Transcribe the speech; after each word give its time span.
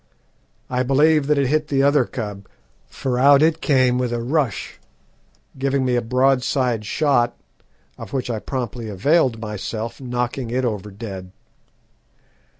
I 0.67 0.81
believe 0.81 1.27
that 1.27 1.37
it 1.37 1.45
hit 1.45 1.67
the 1.67 1.83
other 1.83 2.05
cub, 2.05 2.47
for 2.87 3.19
out 3.19 3.43
it 3.43 3.61
came 3.61 3.99
with 3.99 4.11
a 4.11 4.19
rush, 4.23 4.79
giving 5.59 5.85
me 5.85 5.95
a 5.95 6.01
broadside 6.01 6.85
shot, 6.85 7.37
of 7.99 8.11
which 8.11 8.27
I 8.27 8.39
promptly 8.39 8.89
availed 8.89 9.39
myself, 9.39 10.01
knocking 10.01 10.49
it 10.49 10.65
over 10.65 10.89
dead. 10.89 11.31